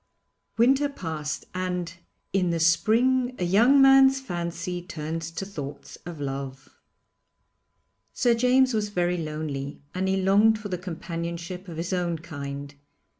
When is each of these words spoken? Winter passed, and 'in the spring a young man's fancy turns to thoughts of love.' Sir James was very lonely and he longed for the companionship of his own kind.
Winter 0.57 0.89
passed, 0.89 1.45
and 1.53 1.93
'in 2.33 2.49
the 2.49 2.59
spring 2.59 3.35
a 3.37 3.43
young 3.45 3.79
man's 3.79 4.19
fancy 4.19 4.81
turns 4.81 5.29
to 5.29 5.45
thoughts 5.45 5.95
of 6.07 6.19
love.' 6.19 6.69
Sir 8.11 8.33
James 8.33 8.73
was 8.73 8.89
very 8.89 9.17
lonely 9.17 9.83
and 9.93 10.07
he 10.07 10.17
longed 10.19 10.57
for 10.57 10.69
the 10.69 10.77
companionship 10.79 11.67
of 11.67 11.77
his 11.77 11.93
own 11.93 12.17
kind. 12.17 12.73